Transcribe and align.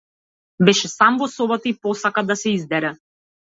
Беше 0.69 0.89
сам 0.93 1.21
во 1.21 1.29
собата, 1.35 1.71
и 1.75 1.77
посака 1.87 2.27
да 2.33 2.41
се 2.43 2.59
издере. 2.59 2.95